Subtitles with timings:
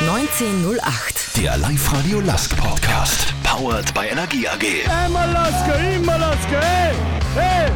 [0.00, 1.36] 1908.
[1.38, 3.32] Der Live-Radio Lask Podcast.
[3.42, 4.88] Powered by Energie AG.
[4.88, 6.94] Einmal Lasker, immer Lasker, hey,
[7.34, 7.70] hey!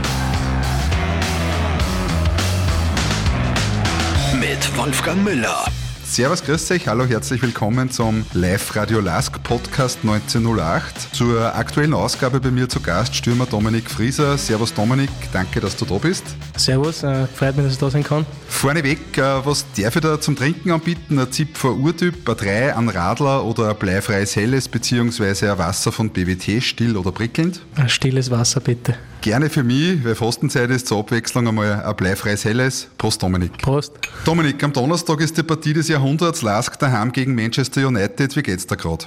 [4.38, 5.64] Mit Wolfgang Müller.
[6.10, 11.14] Servus, grüß euch, hallo, herzlich willkommen zum Live-Radio Lask Podcast 1908.
[11.14, 14.36] Zur aktuellen Ausgabe bei mir zu Gast Stürmer Dominik Frieser.
[14.36, 16.24] Servus Dominik, danke, dass du da bist.
[16.56, 18.26] Servus, äh, freut mich, dass ich da sein kann.
[18.48, 21.16] Vorneweg, äh, was darf ich da zum Trinken anbieten?
[21.16, 26.10] Ein Zipfer Urtyp, ein 3, ein Radler oder ein bleifreies Helles beziehungsweise ein Wasser von
[26.10, 27.60] BWT, still oder prickelnd?
[27.76, 28.96] Ein stilles Wasser bitte.
[29.22, 32.88] Gerne für mich, weil Fastenzeit ist, zur Abwechslung einmal ein bleifreies Helles.
[32.96, 33.58] Prost Dominik.
[33.58, 33.92] Prost.
[34.24, 38.34] Dominik, am Donnerstag ist die Partie des Jahrhunderts Lask daheim gegen Manchester United.
[38.34, 39.04] Wie geht's da gerade?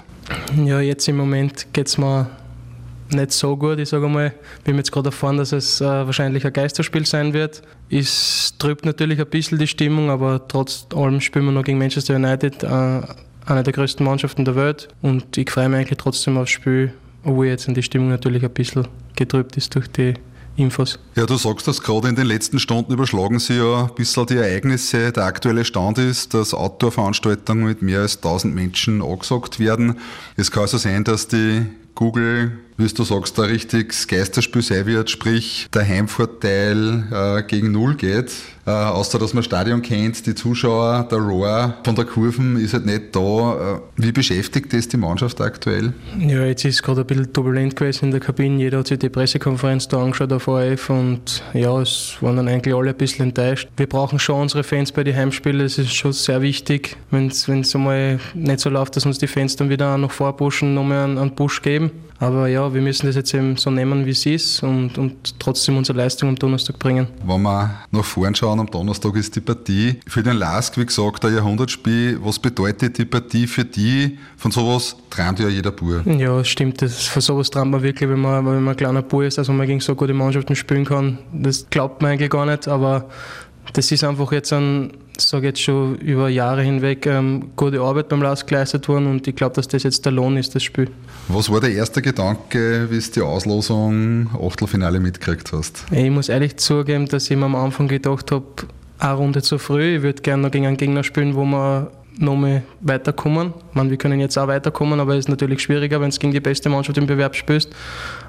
[0.63, 2.29] Ja, jetzt im Moment geht es mir
[3.09, 3.79] nicht so gut.
[3.79, 7.33] Ich sage mal, wir haben jetzt gerade erfahren, dass es äh, wahrscheinlich ein Geisterspiel sein
[7.33, 7.63] wird.
[7.89, 12.17] Es trübt natürlich ein bisschen die Stimmung, aber trotz allem spielen wir noch gegen Manchester
[12.17, 14.89] United, äh, eine der größten Mannschaften der Welt.
[15.01, 18.87] Und ich freue mich eigentlich trotzdem aufs Spiel, obwohl jetzt die Stimmung natürlich ein bisschen
[19.15, 20.13] getrübt ist durch die
[20.55, 20.99] Infos.
[21.15, 24.35] Ja, du sagst das gerade in den letzten Stunden überschlagen sie ja ein bisschen die
[24.35, 25.11] Ereignisse.
[25.11, 29.97] Der aktuelle Stand ist, dass Outdoor-Veranstaltungen mit mehr als 1000 Menschen angesagt werden.
[30.37, 35.09] Es kann also sein, dass die Google, wie du sagst, ein richtiges Geisterspiel sein wird,
[35.09, 38.31] sprich der Heimvorteil äh, gegen Null geht.
[38.65, 42.73] Äh, außer dass man das Stadion kennt, die Zuschauer, der Rohr von der Kurven ist
[42.73, 43.19] halt nicht da.
[43.75, 45.93] Äh, wie beschäftigt das die Mannschaft aktuell?
[46.17, 48.59] Ja, jetzt ist es gerade ein bisschen turbulent gewesen in der Kabine.
[48.59, 52.73] Jeder hat sich die Pressekonferenz da angeschaut auf ORF und ja, es waren dann eigentlich
[52.73, 53.67] alle ein bisschen enttäuscht.
[53.75, 56.95] Wir brauchen schon unsere Fans bei den Heimspielen, das ist schon sehr wichtig.
[57.11, 61.03] Wenn es einmal nicht so läuft, dass uns die Fans dann wieder noch vorpushen, nochmal
[61.03, 61.91] einen, einen Push geben.
[62.23, 65.77] Aber ja, wir müssen das jetzt eben so nehmen, wie es ist und, und trotzdem
[65.77, 67.07] unsere Leistung am Donnerstag bringen.
[67.25, 69.99] Wenn wir nach vorn schauen, am Donnerstag ist die Partie.
[70.07, 72.19] Für den Lask, wie gesagt, ein Jahrhundertspiel.
[72.23, 74.17] Was bedeutet die Partie für die?
[74.37, 76.01] Von sowas träumt ja jeder Bur.
[76.07, 76.81] Ja, stimmt.
[76.81, 79.51] Das, von sowas träumt man wirklich, wenn man, wenn man ein kleiner Bub ist, also
[79.51, 81.17] wenn man gegen so gute Mannschaften spielen kann.
[81.33, 83.09] Das glaubt man eigentlich gar nicht, aber
[83.73, 88.21] das ist einfach jetzt ein, sage jetzt schon über Jahre hinweg, ähm, gute Arbeit beim
[88.21, 90.89] Lask geleistet worden und ich glaube, dass das jetzt der Lohn ist, das Spiel.
[91.27, 95.85] Was war der erste Gedanke, wie du die Auslosung Achtelfinale mitgekriegt hast?
[95.91, 98.45] Ich muss ehrlich zugeben, dass ich mir am Anfang gedacht habe,
[98.99, 99.97] eine Runde zu früh.
[99.97, 103.53] Ich würde gerne noch gegen einen Gegner spielen, wo wir noch mehr weiterkommen.
[103.69, 106.33] Ich meine, wir können jetzt auch weiterkommen, aber es ist natürlich schwieriger, wenn du gegen
[106.33, 107.69] die beste Mannschaft im Bewerb spielst.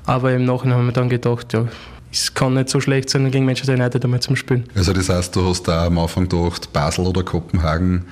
[0.07, 1.67] Aber im Nachhinein haben wir dann gedacht, ja,
[2.15, 4.65] es kann nicht so schlecht sein, gegen Manchester United einmal zum Spielen.
[4.75, 8.05] Also das heißt, du hast da am Anfang gedacht, Basel oder Kopenhagen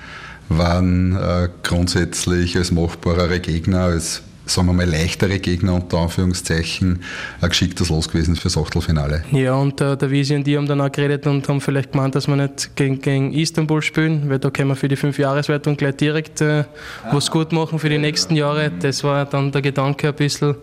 [0.49, 7.01] waren äh, grundsätzlich als machbarere Gegner, als sagen wir mal leichtere Gegner unter Anführungszeichen
[7.39, 9.23] ein geschicktes Los gewesen fürs Achtelfinale.
[9.31, 12.15] Ja, und äh, der Visi und die haben dann auch geredet und haben vielleicht gemeint,
[12.15, 15.95] dass wir nicht gegen, gegen Istanbul spielen, weil da können wir für die Fünfjahreswertung gleich
[15.95, 16.65] direkt äh,
[17.11, 18.69] was gut machen für die nächsten Jahre.
[18.81, 20.55] Das war dann der Gedanke ein bisschen.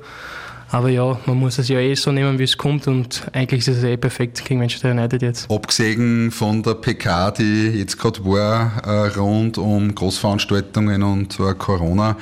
[0.73, 3.79] Aber ja, man muss es ja eh so nehmen, wie es kommt und eigentlich ist
[3.79, 5.51] es eh perfekt gegen Manchester United jetzt.
[5.51, 12.17] Abgesehen von der PK, die jetzt gerade war, äh, rund um Großveranstaltungen und äh, Corona,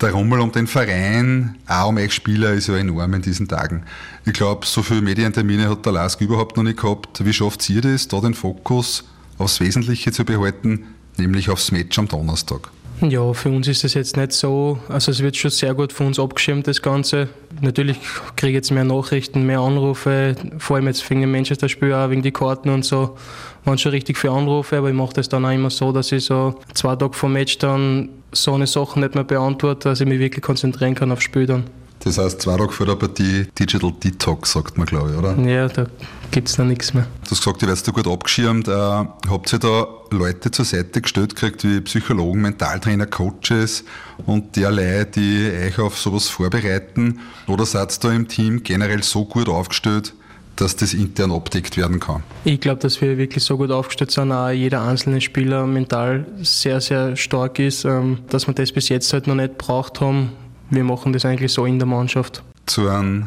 [0.00, 3.82] der Rummel um den Verein, auch um euch Spieler, ist ja enorm in diesen Tagen.
[4.24, 7.22] Ich glaube, so viele Medientermine hat der Lask überhaupt noch nicht gehabt.
[7.22, 9.04] Wie schafft ihr das, da den Fokus
[9.36, 10.86] aufs Wesentliche zu behalten,
[11.18, 12.70] nämlich aufs Match am Donnerstag?
[13.02, 16.08] Ja, für uns ist das jetzt nicht so, also es wird schon sehr gut von
[16.08, 17.28] uns abgeschirmt, das Ganze.
[17.62, 17.98] Natürlich
[18.36, 22.20] kriege ich jetzt mehr Nachrichten, mehr Anrufe, vor allem jetzt wegen dem Manchester-Spiel, auch wegen
[22.20, 23.16] die Karten und so,
[23.64, 26.26] waren schon richtig viele Anrufe, aber ich mache das dann auch immer so, dass ich
[26.26, 30.18] so zwei Tage vor Match dann so eine Sache nicht mehr beantworte, dass ich mich
[30.18, 31.64] wirklich konzentrieren kann aufs Spiel dann.
[32.02, 35.36] Das heißt, zwei Tage vor der Partie Digital Detox, sagt man, glaube ich, oder?
[35.38, 35.86] Ja, da
[36.30, 37.06] gibt es dann nichts mehr.
[37.24, 38.68] Du hast gesagt, ihr werdet da gut abgeschirmt.
[38.68, 43.84] Äh, habt ihr da Leute zur Seite gestellt gekriegt, wie Psychologen, Mentaltrainer, Coaches
[44.26, 47.20] und derlei, die euch auf sowas vorbereiten?
[47.46, 50.14] Oder seid ihr da im Team generell so gut aufgestellt,
[50.56, 52.22] dass das intern abdeckt werden kann?
[52.44, 56.80] Ich glaube, dass wir wirklich so gut aufgestellt sind, auch jeder einzelne Spieler mental sehr,
[56.80, 60.30] sehr stark ist, ähm, dass wir das bis jetzt halt noch nicht braucht haben.
[60.70, 62.44] Wir machen das eigentlich so in der Mannschaft.
[62.66, 63.26] Zu einem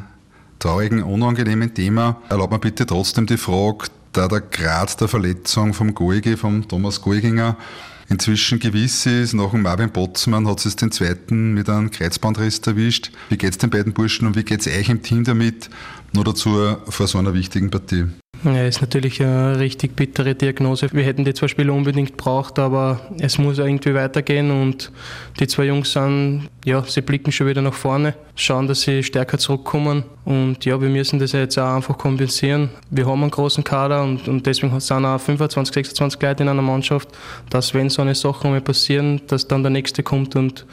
[0.59, 5.93] traurigen, unangenehmen Thema erlaubt mir bitte trotzdem die Frage, da der Grad der Verletzung vom
[5.93, 7.57] Goigi, vom Thomas Goiginger,
[8.07, 13.11] inzwischen gewiss ist, nach dem Marvin Botzmann hat es den zweiten mit einem Kreuzbandriss erwischt.
[13.27, 15.69] Wie geht es den beiden Burschen und wie geht es euch im Team damit?
[16.13, 18.05] Nur dazu vor so einer wichtigen Partie.
[18.43, 20.89] Ja, ist natürlich eine richtig bittere Diagnose.
[20.91, 24.91] Wir hätten die zwei Spiele unbedingt braucht, aber es muss irgendwie weitergehen und
[25.39, 29.37] die zwei Jungs sind, ja, sie blicken schon wieder nach vorne, schauen, dass sie stärker
[29.37, 32.69] zurückkommen und ja, wir müssen das jetzt auch einfach kompensieren.
[32.89, 36.61] Wir haben einen großen Kader und, und deswegen sind auch 25, 26 Leute in einer
[36.61, 37.07] Mannschaft,
[37.49, 40.65] dass wenn so eine Sache mal passieren, dass dann der Nächste kommt und,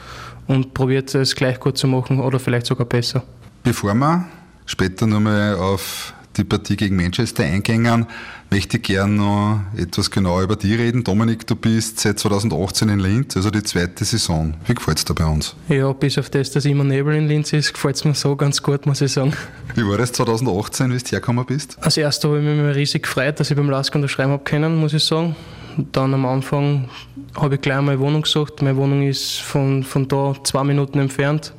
[0.49, 3.23] und probiert es gleich gut zu machen oder vielleicht sogar besser.
[3.63, 4.25] Bevor wir
[4.71, 8.07] später nochmal auf die Partie gegen Manchester eingängen,
[8.51, 11.03] möchte ich gerne noch etwas genauer über die reden.
[11.03, 14.55] Dominik, du bist seit 2018 in Linz, also die zweite Saison.
[14.67, 15.57] Wie gefällt es dir bei uns?
[15.69, 18.63] Ja, bis auf das, dass immer Nebel in Linz ist, gefällt es mir so ganz
[18.63, 19.33] gut, muss ich sagen.
[19.75, 21.77] Wie war das 2018, wie du hergekommen bist?
[21.81, 24.93] Als erstes habe ich mich riesig gefreut, dass ich beim Lask unterschreiben habe können, muss
[24.93, 25.35] ich sagen.
[25.93, 26.89] Dann am Anfang
[27.37, 28.63] habe ich gleich meine Wohnung gesucht.
[28.63, 31.53] Meine Wohnung ist von, von da zwei Minuten entfernt.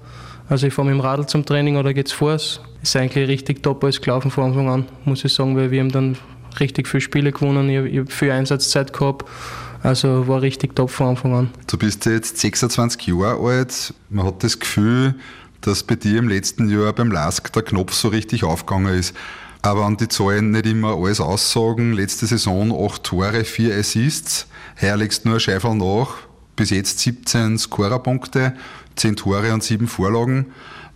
[0.49, 2.61] Also ich fahre mit dem Radl zum Training oder geht's Fuß.
[2.81, 5.91] Ist eigentlich richtig top alles gelaufen von Anfang an, muss ich sagen, weil wir haben
[5.91, 6.17] dann
[6.59, 9.29] richtig viele Spiele gewonnen, ich, habe viel Einsatzzeit gehabt.
[9.83, 11.49] Also war richtig top von Anfang an.
[11.67, 13.93] Du bist jetzt 26 Jahre alt.
[14.09, 15.15] Man hat das Gefühl,
[15.61, 19.15] dass bei dir im letzten Jahr beim LASK der Knopf so richtig aufgegangen ist.
[19.63, 21.93] Aber an die Zahlen nicht immer alles aussagen.
[21.93, 24.47] Letzte Saison 8 Tore, 4 Assists.
[24.81, 26.15] Heuer legst nur Scheifel nach.
[26.55, 28.53] Bis jetzt 17 Scorerpunkte,
[28.95, 30.47] 10 Tore und 7 Vorlagen.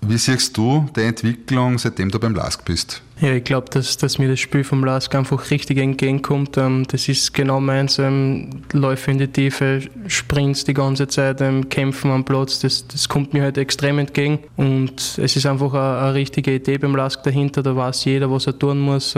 [0.01, 3.01] Wie siehst du die Entwicklung, seitdem du beim LASK bist?
[3.21, 6.57] Ja, ich glaube, dass, dass mir das Spiel vom LASK einfach richtig entgegenkommt.
[6.57, 7.97] Ähm, das ist genau meins.
[7.97, 13.07] Ähm, Läufe in die Tiefe, Sprints die ganze Zeit, ähm, Kämpfen am Platz, das, das
[13.07, 14.39] kommt mir halt extrem entgegen.
[14.57, 17.63] Und es ist einfach eine, eine richtige Idee beim LASK dahinter.
[17.63, 19.15] Da weiß jeder, was er tun muss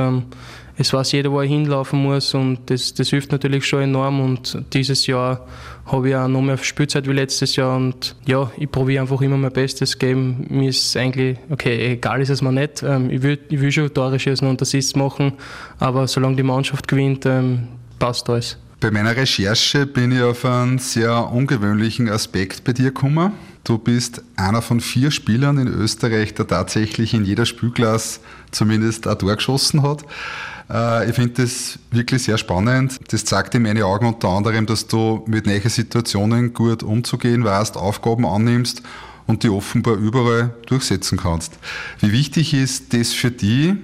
[0.77, 4.63] es weiß jeder, wo er hinlaufen muss und das, das hilft natürlich schon enorm und
[4.73, 5.47] dieses Jahr
[5.85, 9.37] habe ich auch noch mehr Spielzeit wie letztes Jahr und ja, ich probiere einfach immer
[9.37, 10.45] mein Bestes geben.
[10.49, 13.91] Mir ist eigentlich, okay, egal ist es mir nicht, ähm, ich, will, ich will schon
[13.91, 15.33] Tore schießen und Assists machen,
[15.79, 18.57] aber solange die Mannschaft gewinnt, ähm, passt alles.
[18.79, 23.31] Bei meiner Recherche bin ich auf einen sehr ungewöhnlichen Aspekt bei dir gekommen.
[23.63, 28.19] Du bist einer von vier Spielern in Österreich, der tatsächlich in jeder Spielklasse
[28.51, 30.05] zumindest ein Tor geschossen hat.
[30.69, 32.99] Äh, ich finde das wirklich sehr spannend.
[33.09, 37.77] Das zeigt in meinen Augen unter anderem, dass du mit neuen Situationen gut umzugehen weißt,
[37.77, 38.81] Aufgaben annimmst
[39.27, 41.57] und die offenbar überall durchsetzen kannst.
[41.99, 43.75] Wie wichtig ist das für dich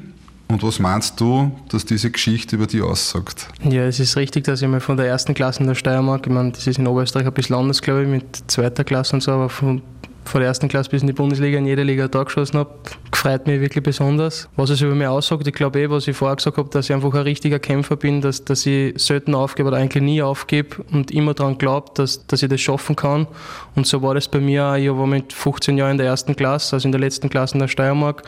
[0.47, 3.47] und was meinst du, dass diese Geschichte über dich aussagt?
[3.63, 6.33] Ja, es ist richtig, dass ich mal von der ersten Klasse in der Steiermark, ich
[6.33, 9.31] meine, das ist in Oberösterreich ein bisschen anders, glaube ich, mit zweiter Klasse und so,
[9.31, 9.81] aber von
[10.25, 12.72] von der ersten Klasse bis in die Bundesliga in jeder Liga da geschossen habe.
[13.12, 14.50] Gefreut mich wirklich besonders.
[14.56, 16.96] Was es über mich aussagt, ich glaube eh, was ich vorher gesagt habe, dass ich
[16.96, 21.12] einfach ein richtiger Kämpfer bin, dass, dass ich selten aufgebe oder eigentlich nie aufgebe und
[21.12, 23.28] immer daran glaube, dass, dass ich das schaffen kann.
[23.75, 24.75] Und so war das bei mir.
[24.78, 27.60] Ich war mit 15 Jahren in der ersten Klasse, also in der letzten Klasse in
[27.60, 28.24] der Steiermark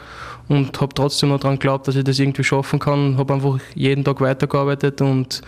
[0.48, 3.18] und habe trotzdem noch daran geglaubt, dass ich das irgendwie schaffen kann.
[3.18, 5.42] Habe einfach jeden Tag weitergearbeitet und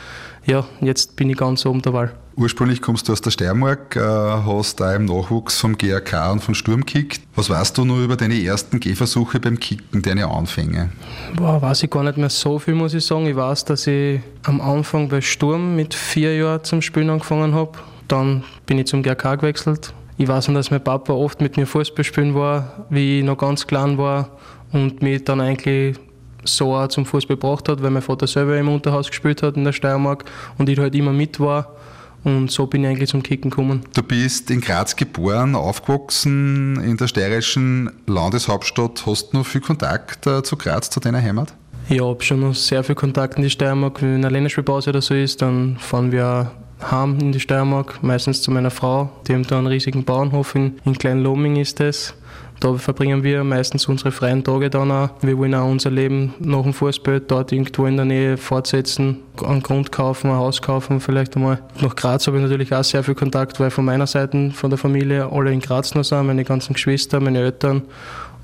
[0.46, 2.14] ja, jetzt bin ich ganz oben der Wahl.
[2.38, 6.54] Ursprünglich kommst du aus der Steiermark, äh, hast da im Nachwuchs vom GRK und von
[6.54, 7.22] Sturm gekickt.
[7.36, 10.92] Was weißt du nur über deine ersten Gehversuche beim Kicken, deine Anfänge?
[11.36, 13.26] Boah, weiß ich gar nicht mehr so viel, muss ich sagen.
[13.26, 17.72] Ich weiß, dass ich am Anfang bei Sturm mit vier Jahren zum Spielen angefangen habe.
[18.08, 19.96] Dann bin ich zum GRK gewechselt.
[20.20, 23.40] Ich weiß noch, dass mein Papa oft mit mir Fußball spielen war, wie ich noch
[23.40, 24.30] ganz klein war
[24.72, 25.98] und mich dann eigentlich
[26.44, 29.64] so auch zum Fußball gebracht hat, weil mein Vater selber im Unterhaus gespielt hat in
[29.64, 30.26] der Steiermark
[30.60, 31.77] und ich halt immer mit war.
[32.24, 33.82] Und so bin ich eigentlich zum Kicken gekommen.
[33.94, 39.06] Du bist in Graz geboren, aufgewachsen in der steirischen Landeshauptstadt.
[39.06, 41.54] Hast du noch viel Kontakt äh, zu Graz, zu deiner Heimat?
[41.90, 44.02] Ja, ich habe schon noch sehr viel Kontakt in die Steiermark.
[44.02, 46.52] Wenn eine Länderspielpause oder so ist, dann fahren wir
[46.92, 49.10] heim in die Steiermark, meistens zu meiner Frau.
[49.28, 52.14] Die haben da einen riesigen Bauernhof in, in Kleinloming ist das.
[52.60, 55.10] Da verbringen wir meistens unsere freien Tage dann auch.
[55.22, 59.62] Wir wollen auch unser Leben nach dem Fußball dort irgendwo in der Nähe fortsetzen, einen
[59.62, 61.62] Grund kaufen, ein Haus kaufen vielleicht einmal.
[61.82, 64.80] Nach Graz habe ich natürlich auch sehr viel Kontakt, weil von meiner Seite, von der
[64.80, 67.84] Familie, alle in Graz noch sind, meine ganzen Geschwister, meine Eltern.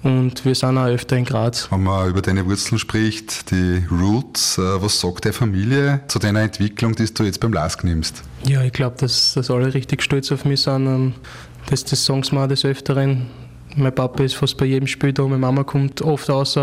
[0.03, 1.72] Und wir sind auch öfter in Graz.
[1.72, 6.41] Wenn man über deine Wurzeln spricht, die Roots, äh, was sagt deine Familie zu deiner
[6.41, 8.22] Entwicklung, die du jetzt beim LASK nimmst?
[8.46, 11.13] Ja, ich glaube, dass, dass alle richtig stolz auf mich sind.
[11.67, 13.27] Das, das sagen sie mir auch des Öfteren.
[13.75, 16.58] Mein Papa ist fast bei jedem Spiel da, meine Mama kommt oft raus.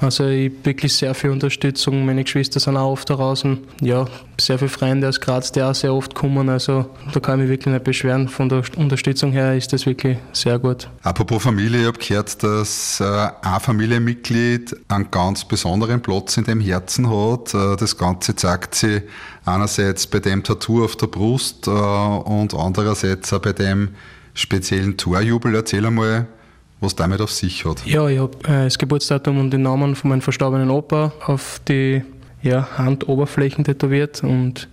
[0.00, 2.06] Also ich wirklich sehr viel Unterstützung.
[2.06, 3.58] Meine Geschwister sind auch oft da draußen.
[3.80, 4.06] Ja,
[4.40, 6.48] sehr viele Freunde aus Graz, die auch sehr oft kommen.
[6.48, 8.28] Also da kann ich mich wirklich nicht beschweren.
[8.28, 10.88] Von der Unterstützung her ist das wirklich sehr gut.
[11.02, 16.60] Apropos Familie, ich habe gehört, dass äh, ein Familienmitglied einen ganz besonderen Platz in dem
[16.60, 17.52] Herzen hat.
[17.54, 19.02] Äh, das Ganze zeigt sich
[19.44, 23.88] einerseits bei dem Tattoo auf der Brust äh, und andererseits auch bei dem
[24.38, 25.54] speziellen Torjubel.
[25.54, 26.26] Erzähl einmal,
[26.80, 27.84] was damit auf sich hat.
[27.86, 32.02] Ja, ich habe äh, das Geburtsdatum und den Namen von meinem verstorbenen Opa auf die
[32.42, 34.68] ja, Handoberflächen tätowiert und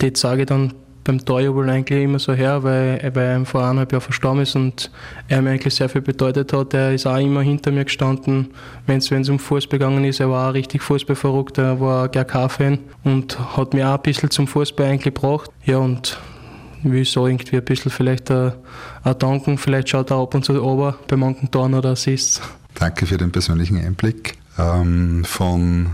[0.00, 3.92] die zeige ich dann beim Torjubel eigentlich immer so her, weil, weil er vor eineinhalb
[3.92, 4.90] Jahren verstorben ist und
[5.28, 6.72] er mir eigentlich sehr viel bedeutet hat.
[6.72, 8.48] Er ist auch immer hinter mir gestanden,
[8.86, 10.20] wenn es um Fußball gegangen ist.
[10.20, 14.46] Er war auch richtig Fußballverrückt, er war GRK-Fan und hat mir auch ein bisschen zum
[14.46, 15.50] Fußball eigentlich gebracht.
[15.64, 16.18] Ja, und
[16.92, 18.52] will so irgendwie ein bisschen vielleicht auch,
[19.18, 19.58] danken.
[19.58, 22.40] Vielleicht schaut er ab und zu ober bei manchen Toren oder Assists.
[22.74, 24.36] Danke für den persönlichen Einblick.
[24.58, 25.90] Ähm, von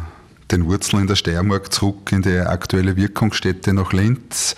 [0.51, 4.57] den Wurzeln in der Steiermark zurück in die aktuelle Wirkungsstätte nach Linz.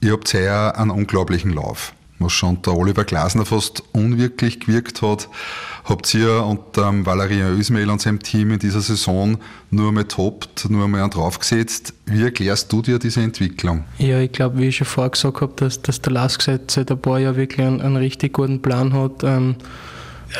[0.00, 5.28] Ihr habt sehr einen unglaublichen Lauf, was schon der Oliver Glasner fast unwirklich gewirkt hat.
[5.84, 9.38] Habt ihr unter ähm, Valerian Ösmail und seinem Team in dieser Saison
[9.70, 11.94] nur einmal toppt, nur einmal draufgesetzt.
[12.06, 13.84] Wie erklärst du dir diese Entwicklung?
[13.98, 16.90] Ja, ich glaube, wie ich schon vorher gesagt habe, dass, dass der Lask seit, seit
[16.90, 19.22] ein paar Jahren wirklich einen, einen richtig guten Plan hat.
[19.22, 19.56] Ähm,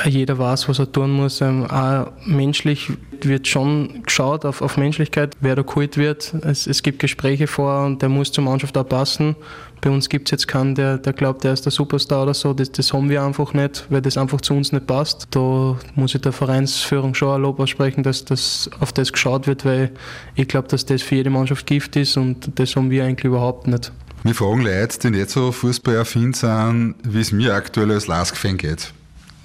[0.05, 1.41] jeder weiß, was er tun muss.
[1.41, 2.91] Ähm, auch menschlich
[3.23, 6.35] wird schon geschaut auf, auf Menschlichkeit, wer da geholt wird.
[6.43, 9.37] Es, es gibt Gespräche vor und der muss zur Mannschaft auch passen.
[9.81, 12.53] Bei uns gibt es jetzt keinen, der, der glaubt, er ist der Superstar oder so.
[12.55, 15.29] Das, das haben wir einfach nicht, weil das einfach zu uns nicht passt.
[15.31, 19.65] Da muss ich der Vereinsführung schon ein Lob aussprechen, dass das auf das geschaut wird,
[19.65, 19.91] weil
[20.35, 23.69] ich glaube, dass das für jede Mannschaft Gift ist und das haben wir eigentlich überhaupt
[23.69, 23.93] nicht.
[24.23, 28.93] Wir fragen Leute, die nicht so fußballaffin sind, wie es mir aktuell als Lask-Fan geht.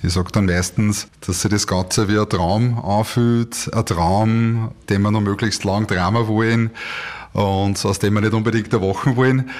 [0.03, 5.03] Ich sage dann meistens, dass sich das Ganze wie ein Traum anfühlt, ein Traum, den
[5.03, 6.71] wir noch möglichst lang Drama wollen
[7.33, 9.51] und aus dem wir nicht unbedingt erwachen wollen.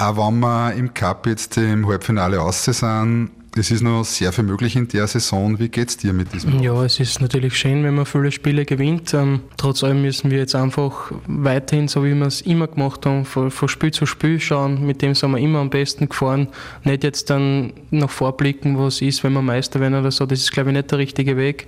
[0.00, 4.44] Auch wenn wir im Cup jetzt im Halbfinale aus sind, es ist noch sehr viel
[4.44, 5.58] möglich in der Saison.
[5.58, 6.62] Wie geht es dir mit diesem?
[6.62, 9.14] Ja, es ist natürlich schön, wenn man viele Spiele gewinnt.
[9.14, 13.24] Ähm, trotz allem müssen wir jetzt einfach weiterhin, so wie wir es immer gemacht haben,
[13.24, 14.86] von, von, Spiel zu Spiel schauen.
[14.86, 16.48] Mit dem sind wir immer am besten gefahren.
[16.84, 20.26] Nicht jetzt dann nach vorblicken, was ist, wenn wir Meister werden oder so.
[20.26, 21.66] Das ist, glaube ich, nicht der richtige Weg.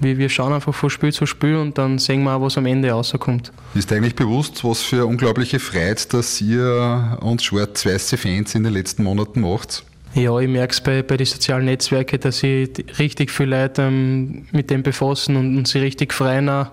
[0.00, 2.66] Wir, wir schauen einfach von Spiel zu Spiel und dann sehen wir auch, was am
[2.66, 3.52] Ende rauskommt.
[3.74, 9.02] Ist eigentlich bewusst, was für unglaubliche Freude, dass ihr uns schwarz-weiße Fans in den letzten
[9.02, 9.84] Monaten macht?
[10.14, 14.46] Ja, ich merke es bei, bei den sozialen Netzwerken, dass sich richtig viele Leute ähm,
[14.52, 16.68] mit dem befassen und, und sie richtig freuen auch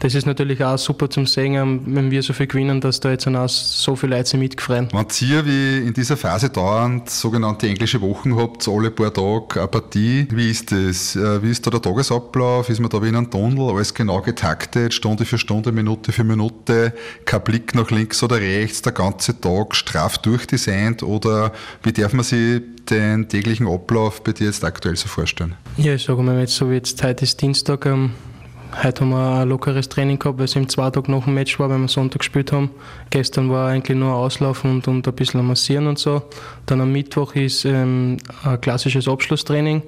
[0.00, 3.26] das ist natürlich auch super zum Sehen, wenn wir so viel gewinnen, dass da jetzt
[3.26, 4.88] auch so viele Leute mitgefreien.
[4.92, 9.68] Wenn ihr wie in dieser Phase dauernd sogenannte englische Wochen habt, alle paar Tage eine
[9.68, 11.16] Partie, wie ist das?
[11.16, 12.68] Äh, wie ist da der Tagesablauf?
[12.68, 16.24] Ist man da wie in einem Tunnel, alles genau getaktet, Stunde für Stunde, Minute für
[16.24, 16.92] Minute,
[17.24, 21.52] kein Blick nach links oder rechts, der ganze Tag straff durchdesignt oder
[21.82, 25.54] wie darf man sich den täglichen Ablauf bei dir jetzt aktuell so vorstellen?
[25.76, 28.12] Ja, ich sage mal jetzt so wie jetzt heute ist Dienstag, ähm,
[28.70, 31.58] Heute haben wir ein lockeres Training gehabt, weil es im zwei Tage nach dem Match
[31.58, 32.70] war, weil wir Sonntag gespielt haben.
[33.10, 36.22] Gestern war eigentlich nur Auslaufen und, und ein bisschen massieren und so.
[36.66, 39.82] Dann am Mittwoch ist ähm, ein klassisches Abschlusstraining.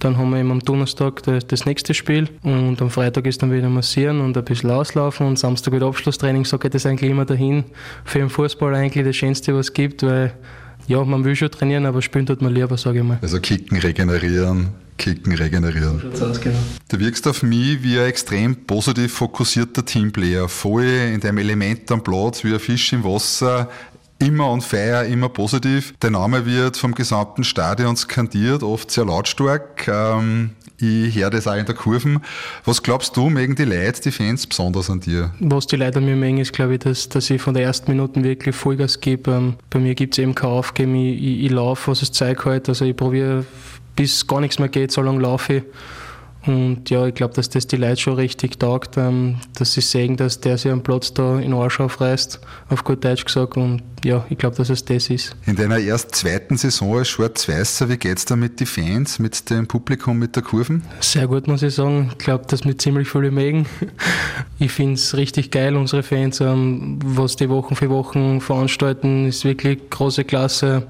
[0.00, 3.52] Dann haben wir eben am Donnerstag das, das, nächste Spiel und am Freitag ist dann
[3.52, 6.44] wieder massieren und ein bisschen auslaufen und Samstag wieder Abschlusstraining.
[6.44, 7.64] So geht es eigentlich immer dahin.
[8.04, 10.34] Für den Fußball eigentlich das Schönste, was es gibt, weil
[10.86, 13.18] ja, man will schon trainieren, aber spielen tut man lieber, sage ich mal.
[13.22, 16.02] Also kicken, regenerieren, kicken, regenerieren.
[16.12, 16.58] So aus, genau.
[16.88, 22.02] Du wirkst auf mich wie ein extrem positiv fokussierter Teamplayer, voll in deinem Element am
[22.02, 23.68] Platz, wie ein Fisch im Wasser,
[24.18, 25.94] immer on fire, immer positiv.
[26.02, 29.88] Der Name wird vom gesamten Stadion skandiert, oft sehr lautstark.
[29.88, 32.20] Ähm, ich höre das auch in der Kurven.
[32.64, 35.32] Was glaubst du, mögen die Leute, die Fans besonders an dir?
[35.40, 37.90] Was die Leute an mir mögen, ist, glaube ich, dass, dass ich von der ersten
[37.90, 39.30] Minute wirklich Vollgas gebe.
[39.30, 40.94] Ähm, bei mir gibt es eben kein Aufgeben.
[40.96, 42.68] Ich, ich, ich laufe, was das Zeug halt.
[42.68, 43.44] Also ich probiere,
[43.96, 45.62] bis gar nichts mehr geht, so lange laufe ich.
[46.46, 50.16] Und ja, ich glaube, dass das die Leute schon richtig taugt, ähm, dass sie sehen,
[50.16, 53.56] dass der sich am Platz da in Arsch aufreißt, auf gut Deutsch gesagt.
[53.56, 55.34] Und ja, ich glaube, dass es das ist.
[55.46, 59.48] In deiner erst zweiten Saison als Schwarz-Weißer, wie geht es da mit den Fans, mit
[59.48, 60.82] dem Publikum, mit der Kurven?
[61.00, 62.10] Sehr gut, muss ich sagen.
[62.12, 63.66] Ich glaube, dass wir ziemlich viele mögen.
[64.58, 69.44] Ich finde es richtig geil, unsere Fans, ähm, was die Wochen für Wochen veranstalten, ist
[69.44, 70.86] wirklich große Klasse.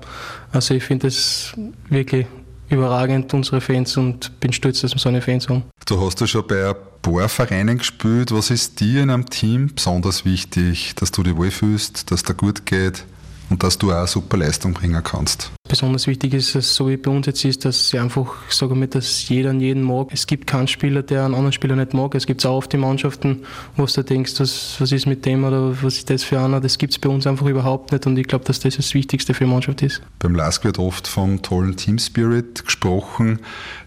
[0.53, 1.55] Also ich finde es
[1.89, 2.27] wirklich
[2.69, 5.65] überragend, unsere Fans, und bin stolz, dass wir so eine Fans haben.
[5.87, 8.33] Du hast ja schon bei ein paar Vereinen gespielt.
[8.33, 12.67] Was ist dir in einem Team besonders wichtig, dass du dich wohlfühlst, dass dir gut
[12.67, 13.05] geht?
[13.51, 15.51] Und dass du auch eine super Leistung bringen kannst.
[15.69, 18.87] Besonders wichtig ist es, so wie bei uns jetzt ist, dass sie einfach, sagen wir,
[18.87, 20.09] dass jeder an jeden mag.
[20.13, 22.15] Es gibt keinen Spieler, der einen anderen Spieler nicht mag.
[22.15, 23.45] Es gibt es auch oft die Mannschaften,
[23.77, 26.61] wo du denkst, was, was ist mit dem oder was ist das für einer.
[26.61, 29.35] Das gibt es bei uns einfach überhaupt nicht und ich glaube, dass das das Wichtigste
[29.35, 30.03] für die Mannschaft ist.
[30.19, 33.41] Beim LASK wird oft vom tollen Team Spirit gesprochen.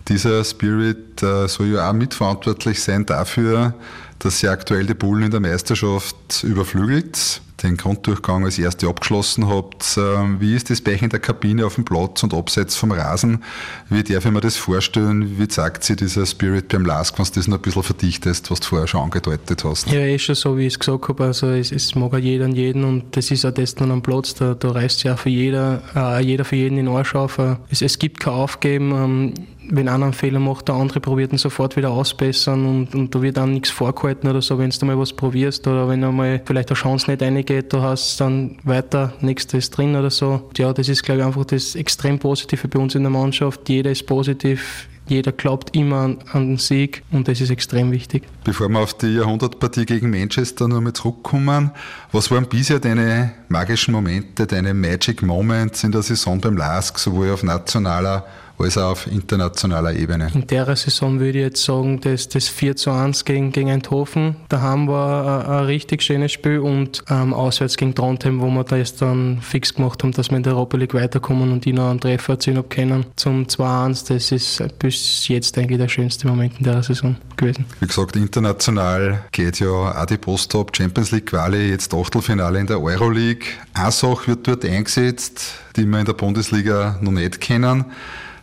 [0.07, 3.75] Dieser Spirit äh, soll ja auch mitverantwortlich sein dafür,
[4.19, 7.41] dass sie aktuell die Bullen in der Meisterschaft überflügelt.
[7.63, 9.97] Den Grunddurchgang als erste abgeschlossen habt.
[9.97, 13.43] Ähm, wie ist das euch in der Kabine auf dem Platz und abseits vom Rasen?
[13.89, 15.39] Wie darf ich mir das vorstellen?
[15.39, 18.59] Wie zeigt sich dieser Spirit beim Lask, wenn du das noch ein bisschen verdichtest, was
[18.59, 19.91] du vorher schon angedeutet hast?
[19.91, 21.25] Ja, eh schon so, wie ich es gesagt habe.
[21.25, 24.01] Also es, es mag auch jeder und jeden und das ist auch das dann am
[24.01, 24.35] Platz.
[24.35, 27.39] Da, da reißt ja für jeder, äh, jeder für jeden in Arsch auf.
[27.69, 28.91] Es, es gibt kein Aufgeben.
[28.91, 29.33] Ähm,
[29.69, 33.21] wenn einer einen Fehler macht, der andere probiert ihn sofort wieder ausbessern und, und da
[33.21, 36.69] wird dann nichts vorgehalten oder so, wenn du mal was probierst oder wenn einmal vielleicht
[36.69, 40.49] eine Chance nicht reingeht, du hast dann weiter, nächstes drin oder so.
[40.57, 43.67] Ja, das ist, glaube ich, einfach das extrem Positive bei uns in der Mannschaft.
[43.69, 48.23] Jeder ist positiv, jeder glaubt immer an, an, den Sieg und das ist extrem wichtig.
[48.43, 51.71] Bevor wir auf die Jahrhundertpartie gegen Manchester noch mal zurückkommen,
[52.11, 57.31] was waren bisher deine magischen Momente, deine Magic Moments in der Saison beim LASK, sowohl
[57.31, 58.25] auf nationaler
[58.57, 60.29] als auch auf internationaler Ebene.
[60.33, 64.35] In der Saison würde ich jetzt sagen, dass das 4 zu 1 gegen, gegen Eindhoven,
[64.49, 68.63] da haben wir ein, ein richtig schönes Spiel und ähm, auswärts gegen Trondheim, wo wir
[68.63, 71.89] das dann fix gemacht haben, dass wir in der Europa League weiterkommen und ich noch
[71.89, 73.05] einen Treffer erzielen habe können.
[73.15, 77.65] Zum 2-1, das ist bis jetzt eigentlich der schönste Moment in der Saison gewesen.
[77.79, 82.81] Wie gesagt, international geht ja auch die Post-Top Champions League Quali, jetzt Achtelfinale in der
[82.81, 83.47] Euroleague.
[83.89, 87.85] Sache wird dort eingesetzt, die wir in der Bundesliga noch nicht kennen.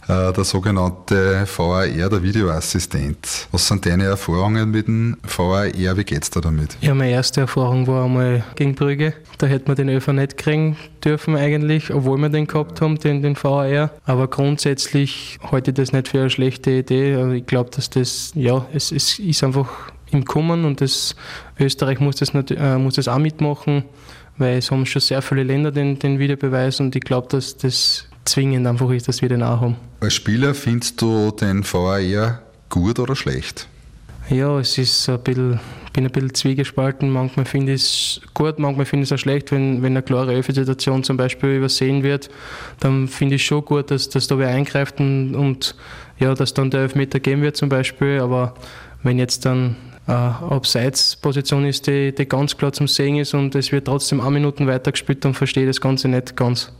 [0.07, 3.49] Äh, der sogenannte VAR, der Videoassistent.
[3.53, 5.67] Was sind deine Erfahrungen mit dem VAR?
[5.67, 6.77] Wie geht es da damit?
[6.83, 9.15] Ja, meine erste Erfahrung war einmal gegen Brügge.
[9.39, 13.23] Da hätte man den Öfer nicht kriegen dürfen eigentlich, obwohl wir den gehabt haben, den,
[13.23, 13.91] den VAR.
[14.05, 17.15] Aber grundsätzlich halte ich das nicht für eine schlechte Idee.
[17.15, 19.69] Also ich glaube, dass das, ja, es, es ist einfach
[20.11, 21.17] im Kommen und das,
[21.59, 23.85] Österreich muss das, nicht, äh, muss das auch mitmachen,
[24.37, 28.07] weil es haben schon sehr viele Länder den, den Videobeweis und ich glaube, dass das
[28.25, 29.77] zwingend einfach ist, dass wir den auch haben.
[30.01, 33.69] Als Spieler findest du den VAR gut oder schlecht?
[34.31, 37.11] Ja, es ist ein bisschen, ich bin ein bisschen zwiegespalten.
[37.11, 39.53] Manchmal finde ich es gut, manchmal finde ich es auch schlecht.
[39.53, 42.31] Wenn, wenn eine klare Öffensituation zum Beispiel übersehen wird,
[42.81, 45.75] dann finde ich schon gut, dass, dass da wer eingreift und, und
[46.19, 48.21] ja, dass dann der Elfmeter geben wird zum Beispiel.
[48.21, 48.55] Aber
[49.03, 49.77] wenn jetzt dann
[50.07, 54.31] eine Abseitsposition ist, die, die ganz klar zum Sehen ist und es wird trotzdem eine
[54.31, 56.73] Minuten weitergespielt, dann verstehe ich das Ganze nicht ganz.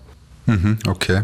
[0.47, 1.23] Mhm, okay.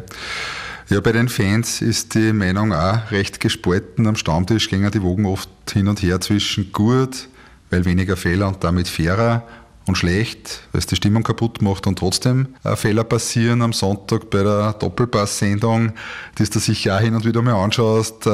[0.88, 4.06] Ja, bei den Fans ist die Meinung auch recht gespalten.
[4.06, 7.28] Am Stammtisch gehen die Wogen oft hin und her zwischen gut,
[7.70, 9.46] weil weniger Fehler und damit fairer
[9.86, 14.42] und schlecht, weil es die Stimmung kaputt macht und trotzdem Fehler passieren am Sonntag bei
[14.42, 15.92] der Doppelpass-Sendung,
[16.38, 18.28] die du sicher auch hin und wieder mal anschaust,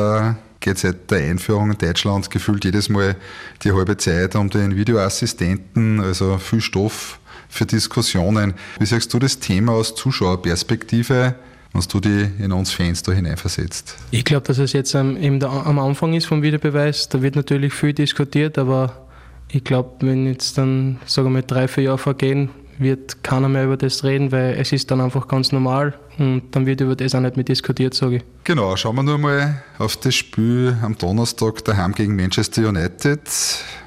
[0.61, 3.17] geht seit der Einführung in Deutschland gefühlt jedes Mal
[3.63, 7.19] die halbe Zeit um den Videoassistenten, also viel Stoff
[7.49, 8.55] für Diskussionen.
[8.79, 11.35] Wie sagst du das Thema aus Zuschauerperspektive?
[11.77, 13.97] wenn du die in uns Fans da hineinversetzt?
[14.11, 17.09] Ich glaube, dass es jetzt eben am Anfang ist vom Wiederbeweis.
[17.09, 19.07] Da wird natürlich viel diskutiert, aber
[19.51, 23.65] ich glaube, wenn jetzt dann, sagen wir mal, drei, vier Jahre vergehen, wird keiner mehr
[23.65, 27.15] über das reden, weil es ist dann einfach ganz normal und dann wird über das
[27.15, 28.23] auch nicht mehr diskutiert, sage ich.
[28.45, 33.21] Genau, schauen wir nur mal auf das Spiel am Donnerstag daheim gegen Manchester United.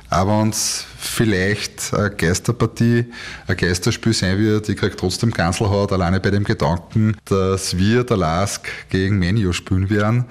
[0.10, 3.06] Auch wenn es vielleicht eine Geisterpartie,
[3.48, 8.18] ein Geisterspiel sein wird, ich kriege trotzdem Ganselhaut, alleine bei dem Gedanken, dass wir der
[8.18, 10.26] Lask gegen Menu spielen werden.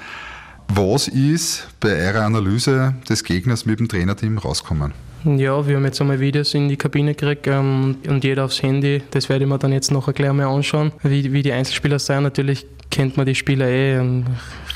[0.69, 4.93] Was ist bei eurer Analyse des Gegners mit dem Trainerteam rausgekommen?
[5.25, 9.03] Ja, wir haben jetzt einmal Videos in die Kabine gekriegt ähm, und jeder aufs Handy.
[9.11, 12.23] Das werde ich mir dann jetzt noch gleich mal anschauen, wie, wie die Einzelspieler sein.
[12.23, 14.25] Natürlich kennt man die Spieler eh, ähm,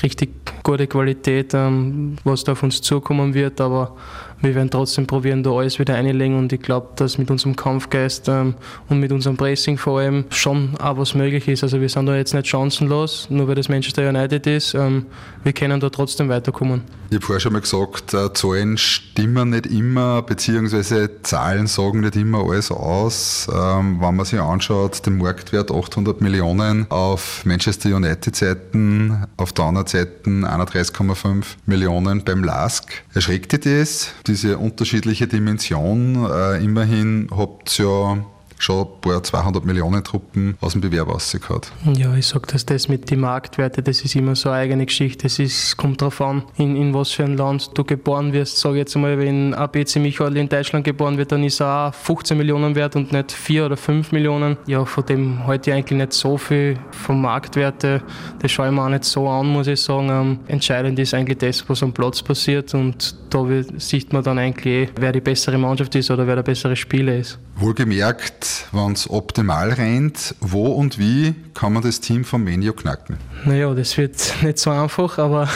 [0.01, 3.95] richtig gute Qualität, ähm, was da auf uns zukommen wird, aber
[4.43, 8.27] wir werden trotzdem probieren, da alles wieder einlegen und ich glaube, dass mit unserem Kampfgeist
[8.27, 8.55] ähm,
[8.89, 11.63] und mit unserem Pressing vor allem schon auch was möglich ist.
[11.63, 14.73] Also wir sind da jetzt nicht chancenlos, nur weil das Manchester United ist.
[14.73, 15.05] Ähm,
[15.43, 16.81] wir können da trotzdem weiterkommen.
[17.09, 22.15] Ich habe vorher schon mal gesagt, äh, Zahlen stimmen nicht immer, beziehungsweise Zahlen sagen nicht
[22.15, 23.47] immer alles aus.
[23.53, 29.87] Ähm, wenn man sich anschaut, den Marktwert 800 Millionen auf Manchester United-Seiten, auf der anderen
[29.87, 33.03] Seite 31,5 Millionen beim LASK.
[33.13, 34.11] Erschreckt dich das?
[34.25, 36.25] Die diese unterschiedliche Dimension.
[36.25, 38.25] Äh, immerhin habt ihr ja
[38.63, 41.61] schon ein paar 200 Millionen Truppen aus dem Bewerb rausgehauen.
[41.95, 45.27] Ja, ich sage, dass das mit den Marktwerten, das ist immer so eine eigene Geschichte.
[45.27, 48.57] Es kommt darauf an, in, in was für ein Land du geboren wirst.
[48.59, 52.37] Sage jetzt mal, wenn ABC Michael in Deutschland geboren wird, dann ist er auch 15
[52.37, 54.57] Millionen wert und nicht 4 oder 5 Millionen.
[54.65, 58.01] Ja, von dem halte ich eigentlich nicht so viel vom Marktwerte.
[58.39, 60.09] Das schaue ich mir auch nicht so an, muss ich sagen.
[60.09, 63.45] Ähm, entscheidend ist eigentlich das, was am Platz passiert und da
[63.77, 67.39] sieht man dann eigentlich, wer die bessere Mannschaft ist oder wer der bessere Spieler ist.
[67.55, 73.17] Wohlgemerkt, wenn es optimal rennt, wo und wie kann man das Team vom Menio knacken?
[73.45, 75.47] Naja, das wird nicht so einfach, aber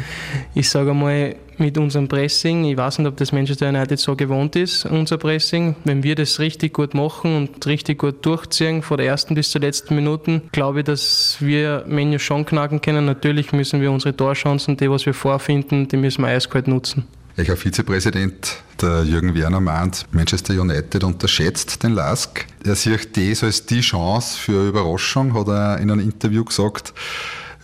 [0.54, 4.56] ich sage einmal, mit unserem Pressing, ich weiß nicht, ob das Manchester United so gewohnt
[4.56, 9.06] ist, unser Pressing, wenn wir das richtig gut machen und richtig gut durchziehen, von der
[9.06, 13.04] ersten bis zur letzten Minute, glaube ich, dass wir Menu schon knacken können.
[13.04, 17.06] Natürlich müssen wir unsere Torchancen, die, was wir vorfinden, die müssen wir eiskalt nutzen.
[17.36, 22.46] Herr Vizepräsident, der Jürgen Werner meint, Manchester United unterschätzt den Lask.
[22.64, 26.92] Er sieht das als die Chance für Überraschung, hat er in einem Interview gesagt.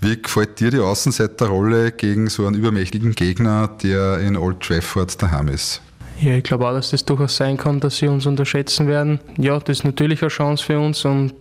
[0.01, 5.49] Wie gefällt dir die Außenseiterrolle gegen so einen übermächtigen Gegner, der in Old Trafford daheim
[5.49, 5.81] ist?
[6.21, 9.21] Ja, ich glaube auch, dass das durchaus sein kann, dass sie uns unterschätzen werden.
[9.37, 11.35] Ja, das ist natürlich eine Chance für uns und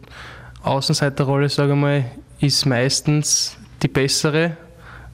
[0.63, 2.05] Außenseiterrolle, sage ich mal,
[2.39, 4.57] ist meistens die bessere,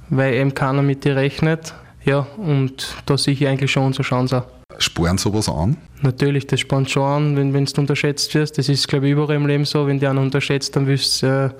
[0.09, 1.73] weil eben keiner mit dir rechnet.
[2.03, 4.79] Ja, und da sehe ich eigentlich schon unsere Chance auch.
[4.79, 5.77] Sporn sowas an?
[6.01, 8.57] Natürlich, das spornt schon an, wenn, wenn du unterschätzt wirst.
[8.57, 9.85] Das ist, glaube ich, überall im Leben so.
[9.85, 11.53] Wenn die einen unterschätzt, dann wirst du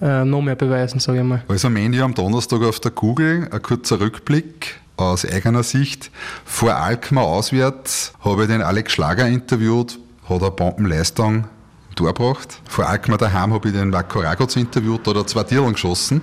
[0.00, 1.42] äh, äh, noch mehr beweisen, sage ich mal.
[1.48, 6.10] Also am Ende am Donnerstag auf der Kugel, ein kurzer Rückblick aus eigener Sicht.
[6.44, 11.44] Vor Alkmaar auswärts habe ich den Alex Schlager interviewt, hat eine Bombenleistung
[11.88, 12.60] im Tor gebracht.
[12.68, 16.20] Vor Alkmaar daheim habe ich den Vako Ragoc interviewt, da hat er zwei Tierlen geschossen.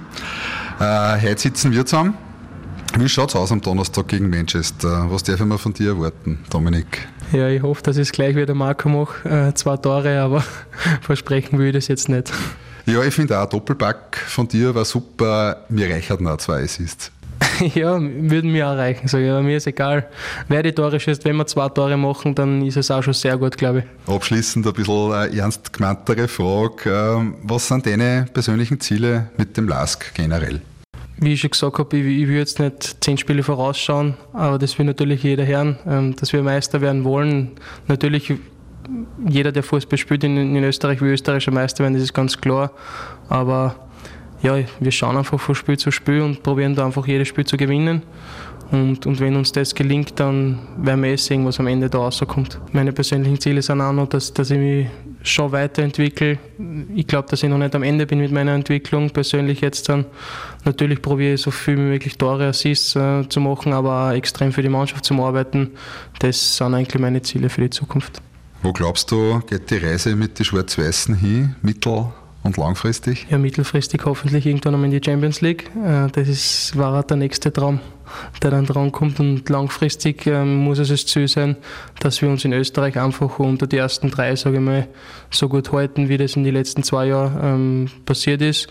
[0.80, 2.16] Äh, heute sitzen wir zusammen.
[2.96, 5.08] Wie schaut es aus am Donnerstag gegen Manchester?
[5.10, 7.08] Was darf ich von dir erwarten, Dominik?
[7.32, 9.28] Ja, ich hoffe, dass ich es gleich wieder Marco mache.
[9.28, 10.44] Äh, zwei Tore, aber
[11.02, 12.32] versprechen will ich das jetzt nicht.
[12.86, 15.66] Ja, ich finde auch, ein Doppelpack von dir war super.
[15.70, 17.12] Mir reichert noch zwei Assists.
[17.74, 19.08] ja, würden mir auch reichen.
[19.08, 19.14] Ich.
[19.14, 20.08] Aber mir ist egal,
[20.48, 21.26] wer die Tore schießt.
[21.26, 24.14] Wenn wir zwei Tore machen, dann ist es auch schon sehr gut, glaube ich.
[24.14, 27.18] Abschließend ein bisschen eine ernst gemeintere Frage.
[27.18, 30.62] Ähm, was sind deine persönlichen Ziele mit dem LASK generell?
[31.18, 34.78] Wie ich schon gesagt habe, ich, ich will jetzt nicht zehn Spiele vorausschauen, aber das
[34.78, 37.52] will natürlich jeder hören, ähm, dass wir Meister werden wollen.
[37.88, 38.34] Natürlich,
[39.28, 42.72] jeder, der Fußball spielt in, in Österreich, will österreichischer Meister werden, das ist ganz klar.
[43.30, 43.76] Aber
[44.42, 47.58] ja, wir schauen einfach von Spiel zu Spiel und probieren da einfach jedes Spiel zu
[47.58, 48.04] gewinnen.
[48.72, 52.00] Und, und wenn uns das gelingt, dann werden wir eh sehen, was am Ende da
[52.00, 52.60] rauskommt.
[52.72, 54.88] Meine persönlichen Ziele sind auch noch, dass, dass ich mich
[55.24, 56.38] schon weiterentwickle.
[56.96, 60.06] Ich glaube, dass ich noch nicht am Ende bin mit meiner Entwicklung persönlich jetzt dann.
[60.66, 64.52] Natürlich probiere ich so viel wie möglich Tore, Assists äh, zu machen, aber auch extrem
[64.52, 65.72] für die Mannschaft zu arbeiten.
[66.20, 68.22] Das sind eigentlich meine Ziele für die Zukunft.
[68.62, 71.56] Wo glaubst du, geht die Reise mit den Schwarz-Weißen hin?
[71.62, 72.12] Mittel-
[72.44, 73.28] und langfristig?
[73.30, 75.70] Ja, mittelfristig hoffentlich irgendwann einmal in die Champions League.
[75.76, 77.80] Äh, das ist, war der nächste Traum
[78.42, 79.20] der dann drankommt.
[79.20, 81.56] Und langfristig ähm, muss es das Ziel sein,
[82.00, 84.88] dass wir uns in Österreich einfach unter die ersten drei, sage ich mal,
[85.30, 88.68] so gut halten, wie das in den letzten zwei Jahren ähm, passiert ist.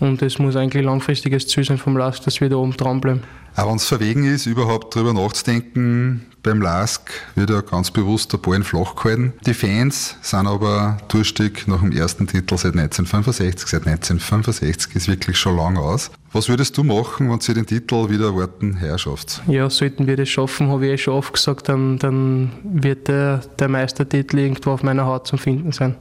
[0.00, 3.22] Und es muss eigentlich langfristiges Ziel sein vom LASK, dass wir da oben dranbleiben.
[3.56, 8.38] Auch wenn es verwegen ist, überhaupt darüber nachzudenken, beim LASK wird ja ganz bewusst der
[8.38, 9.34] Ball flach gehalten.
[9.44, 13.68] Die Fans sind aber durstig nach dem ersten Titel seit 1965.
[13.68, 16.10] Seit 1965 ist wirklich schon lang aus.
[16.32, 19.42] Was würdest du machen, wenn Sie den Titel wieder erwarten, Herrschaft?
[19.48, 23.38] Ja, sollten wir das schaffen, habe ich eh schon oft gesagt, dann, dann wird der,
[23.58, 25.96] der Meistertitel irgendwo auf meiner Haut zu finden sein.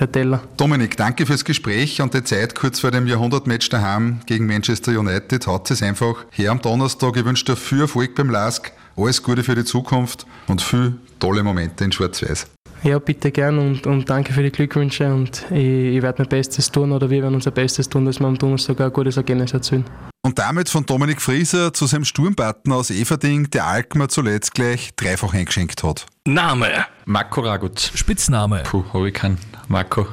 [0.00, 0.40] Der Teller.
[0.56, 5.46] Dominik, danke fürs Gespräch und die Zeit kurz vor dem Jahrhundertmatch daheim gegen Manchester United.
[5.46, 7.18] Hat es einfach her am Donnerstag.
[7.18, 11.42] Ich wünsche dir viel Erfolg beim LASK, alles Gute für die Zukunft und viel tolle
[11.42, 12.46] Momente in Schwarz-Weiß.
[12.82, 16.70] Ja, bitte gern und, und danke für die Glückwünsche und ich, ich werde mein Bestes
[16.70, 19.84] tun oder wir werden unser Bestes tun, dass wir am Donnerstag ein gutes Ergebnis erzielen.
[20.22, 25.32] Und damit von Dominik Frieser zu seinem Sturmbatten aus Everding, der Alkmaar zuletzt gleich dreifach
[25.32, 26.06] eingeschenkt hat.
[26.26, 26.84] Name.
[27.06, 27.80] Marco Ragut.
[27.94, 28.62] Spitzname.
[28.64, 29.38] Puh, habe ich keinen.
[29.68, 30.06] Marco.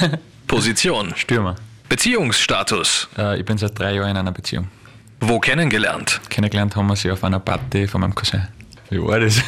[0.46, 1.12] Position.
[1.16, 1.56] Stürmer.
[1.90, 3.08] Beziehungsstatus.
[3.18, 4.68] Äh, ich bin seit drei Jahren in einer Beziehung.
[5.20, 6.22] Wo kennengelernt?
[6.30, 8.48] Kennengelernt haben wir sie auf einer Party von meinem Cousin.
[8.88, 9.42] Wie war das?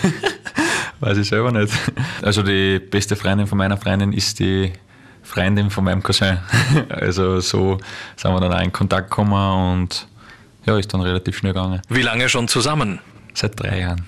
[1.00, 1.72] Weiß ich selber nicht.
[2.20, 4.70] Also die beste Freundin von meiner Freundin ist die
[5.24, 6.38] Freundin von meinem Cousin.
[6.90, 7.78] Also so
[8.16, 9.32] sind wir dann auch in Kontakt gekommen
[9.82, 10.06] und
[10.66, 11.82] ja, ist dann relativ schnell gegangen.
[11.88, 13.00] Wie lange schon zusammen?
[13.34, 14.04] Seit drei Jahren.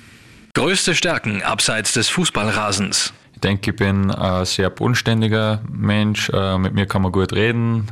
[0.55, 3.13] Größte Stärken abseits des Fußballrasens.
[3.35, 6.31] Ich denke, ich bin ein sehr bodenständiger Mensch.
[6.31, 7.89] Äh, Mit mir kann man gut reden.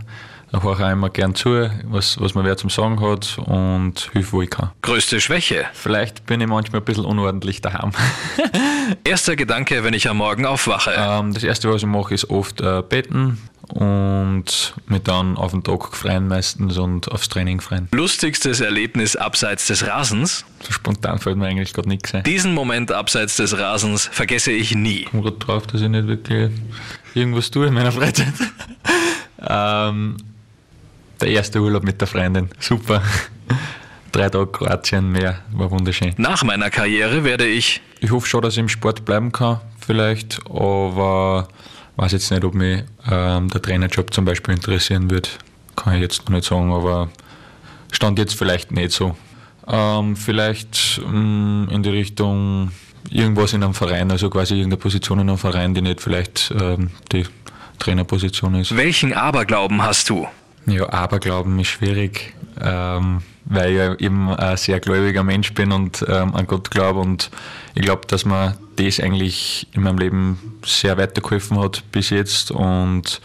[0.57, 4.33] Ich höre auch immer gern zu, was, was man wer zum Sagen hat und hilf,
[4.33, 4.71] wo ich kann.
[4.83, 5.64] Größte Schwäche.
[5.73, 7.90] Vielleicht bin ich manchmal ein bisschen unordentlich daheim.
[9.05, 10.93] Erster Gedanke, wenn ich am Morgen aufwache.
[10.97, 13.38] Ähm, das erste, was ich mache, ist oft äh, beten
[13.69, 17.88] und mich dann auf den Tag freuen meistens und aufs Training freuen.
[17.93, 20.45] Lustigstes Erlebnis abseits des Rasens.
[20.61, 22.23] So spontan fällt mir eigentlich gerade nichts ein.
[22.25, 25.01] Diesen Moment abseits des Rasens vergesse ich nie.
[25.01, 26.53] Ich komme gerade drauf, dass ich nicht wirklich
[27.14, 28.35] irgendwas tue in meiner Freizeit.
[29.49, 30.17] ähm,
[31.24, 32.50] der erste Urlaub mit der Freundin.
[32.60, 33.02] Super.
[34.12, 36.12] Drei Tage Kroatien mehr, war wunderschön.
[36.18, 39.60] Nach meiner Karriere werde ich Ich hoffe schon, dass ich im Sport bleiben kann.
[39.80, 41.48] vielleicht, aber
[41.96, 45.38] weiß jetzt nicht, ob mich ähm, der Trainerjob zum Beispiel interessieren wird.
[45.76, 47.08] Kann ich jetzt noch nicht sagen, aber
[47.90, 49.16] stand jetzt vielleicht nicht so.
[49.66, 52.70] Ähm, vielleicht mh, in die Richtung
[53.10, 56.90] irgendwas in einem Verein, also quasi irgendeine Position in einem Verein, die nicht vielleicht ähm,
[57.12, 57.24] die
[57.78, 58.76] Trainerposition ist.
[58.76, 60.28] Welchen Aberglauben hast du?
[60.66, 66.05] Ja, Aberglauben ist schwierig, ähm, weil ich ja eben ein sehr gläubiger Mensch bin und
[66.09, 67.31] ähm, an Gott glaube und
[67.74, 73.20] ich glaube, dass mir das eigentlich in meinem Leben sehr weitergeholfen hat bis jetzt und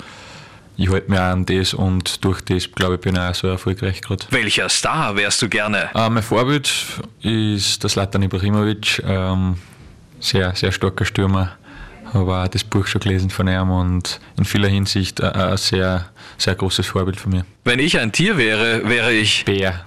[0.76, 3.48] ich halte mich auch an das und durch das, glaube ich, bin ich auch so
[3.48, 4.26] erfolgreich gerade.
[4.30, 5.90] Welcher Star wärst du gerne?
[5.94, 6.72] Äh, mein Vorbild
[7.22, 9.56] ist der Slatan Ibrahimovic, ähm,
[10.22, 11.58] sehr, sehr starker Stürmer.
[12.14, 16.56] Habe auch das Buch schon gelesen von ihm und in vieler Hinsicht ein, sehr, sehr
[16.56, 17.46] großes Vorbild von mir.
[17.64, 19.46] Wenn ich ein Tier wäre, wäre ich.
[19.46, 19.86] Bär.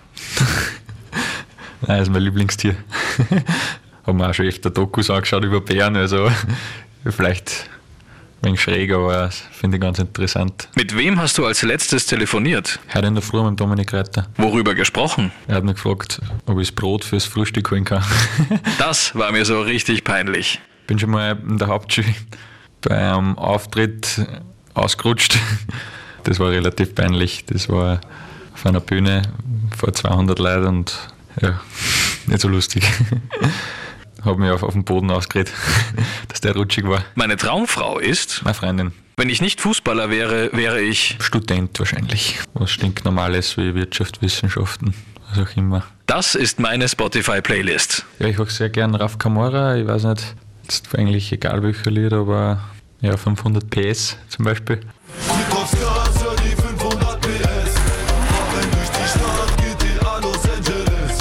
[1.87, 2.77] Nein, das ist mein Lieblingstier.
[4.07, 6.31] Haben wir auch schon öfter Dokus angeschaut über Bären, also
[7.05, 7.69] vielleicht
[8.41, 10.69] ein wenig schräg, aber das finde ich ganz interessant.
[10.77, 12.81] Mit wem hast du als letztes telefoniert?
[12.95, 14.27] Heute in der Früh mit Dominik Reiter.
[14.37, 15.33] Worüber gesprochen?
[15.49, 18.05] Er hat mich gefragt, ob ich das Brot fürs Frühstück holen kann.
[18.79, 20.61] Das war mir so richtig peinlich.
[20.87, 22.15] Bin schon mal in der Hauptschule
[22.83, 24.27] beim Auftritt
[24.75, 25.39] ausgerutscht.
[26.25, 27.45] Das war relativ peinlich.
[27.47, 28.01] Das war
[28.55, 29.23] auf einer Bühne
[29.77, 31.09] vor 200 Leuten und
[31.41, 31.61] ja,
[32.27, 32.85] nicht so lustig.
[34.25, 35.53] Habe mich auf, auf den Boden ausgeredet,
[36.29, 37.05] dass der rutschig war.
[37.17, 38.43] Meine Traumfrau ist.
[38.45, 41.17] Meine Freundin, Wenn ich nicht Fußballer wäre, wäre ich.
[41.21, 42.39] Student wahrscheinlich.
[42.55, 44.95] Was stinknormales wie Wirtschaft, Wissenschaften,
[45.29, 45.85] was auch immer.
[46.07, 48.05] Das ist meine Spotify-Playlist.
[48.21, 49.77] Ja, ich höre sehr gern Raf Kamora.
[49.77, 50.37] Ich weiß nicht,
[50.73, 52.59] ist eigentlich egal welcher Lied, aber
[53.03, 54.77] ja, 500 PS zum Beispiel.
[54.77, 57.75] Drück aufs Gas, hör die 500 PS.
[58.33, 61.19] Fahren durch die Stadt, GTA Los Angeles.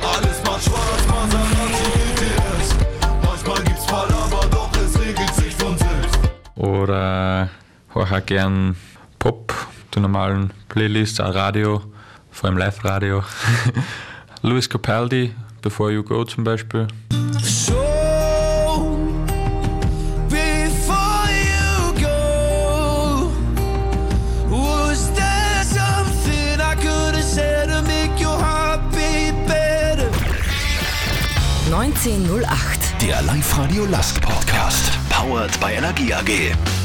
[0.00, 2.76] Alles macht Spaß, Maserati GTS.
[3.22, 6.18] Manchmal gibt's Fall, aber doch, es regelt sich von selbst.
[6.56, 7.50] Oder
[7.92, 8.76] höre auch gern
[9.18, 9.52] Pop,
[9.94, 11.82] die normalen Playlists, auch Radio,
[12.30, 13.24] vor allem Live-Radio.
[14.42, 16.88] Louis Capaldi, Before You Go zum Beispiel.
[32.02, 32.94] 1908.
[33.02, 34.90] Der Live-Radio Last Podcast.
[35.10, 36.79] Powered by Energie AG.